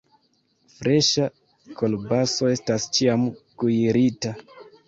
Freŝa 0.77 1.27
kolbaso 1.81 2.51
estas 2.55 2.89
ĉiam 2.99 3.29
kuirita. 3.65 4.35